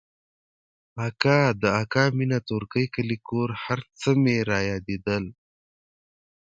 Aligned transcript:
اکا 1.07 1.39
د 1.61 1.63
اکا 1.81 2.05
مينه 2.17 2.39
تورکى 2.47 2.83
کلى 2.93 3.17
کور 3.27 3.49
هرڅه 3.63 4.09
مې 4.21 4.35
رايادېدل. 4.49 5.23